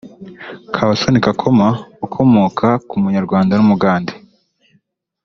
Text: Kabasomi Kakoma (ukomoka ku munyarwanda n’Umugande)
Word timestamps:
Kabasomi 0.73 1.19
Kakoma 1.25 1.67
(ukomoka 2.05 2.67
ku 2.87 2.95
munyarwanda 3.03 3.53
n’Umugande) 3.55 4.13